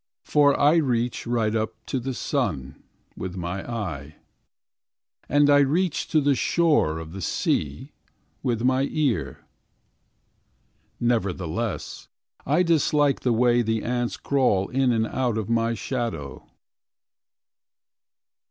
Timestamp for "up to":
1.55-1.99